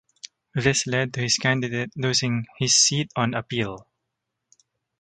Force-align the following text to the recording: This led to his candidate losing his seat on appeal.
This 0.55 0.87
led 0.87 1.13
to 1.13 1.19
his 1.21 1.37
candidate 1.37 1.91
losing 1.95 2.47
his 2.57 2.73
seat 2.73 3.11
on 3.15 3.35
appeal. 3.35 3.85